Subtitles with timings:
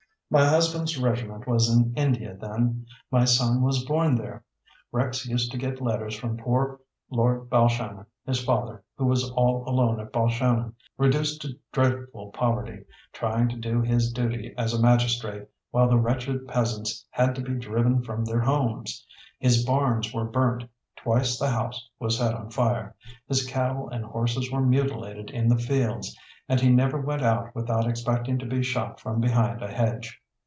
[0.33, 4.45] "My husband's regiment was in India then; my son was born there.
[4.89, 9.99] Rex used to get letters from poor Lord Balshannon, his father, who was all alone
[9.99, 15.89] at Balshannon, reduced to dreadful poverty, trying to do his duty as a magistrate, while
[15.89, 19.05] the wretched peasants had to be driven from their homes.
[19.37, 20.63] His barns were burnt,
[20.95, 22.95] twice the house was set on fire,
[23.27, 26.15] his cattle and horses were mutilated in the fields,
[26.47, 30.17] and he never went out without expecting to be shot from behind a hedge.